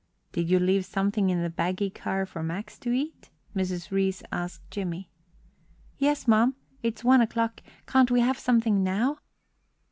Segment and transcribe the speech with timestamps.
[0.31, 3.91] "Did you leave something in the baggage car for Max to eat?" Mrs.
[3.91, 5.11] Reece asked Jimmie.
[5.99, 6.55] "Yes, mum.
[6.81, 9.19] It's one o'clock; can't we have something now?"